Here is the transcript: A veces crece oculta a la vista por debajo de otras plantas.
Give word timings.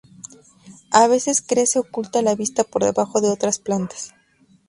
A 0.91 1.05
veces 1.05 1.43
crece 1.43 1.77
oculta 1.77 2.17
a 2.17 2.21
la 2.23 2.33
vista 2.33 2.63
por 2.63 2.83
debajo 2.83 3.21
de 3.21 3.29
otras 3.29 3.59
plantas. 3.59 4.15